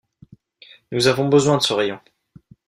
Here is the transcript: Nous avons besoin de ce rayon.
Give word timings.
Nous 0.91 1.05
avons 1.05 1.29
besoin 1.29 1.57
de 1.57 1.61
ce 1.61 1.73
rayon. 1.73 1.99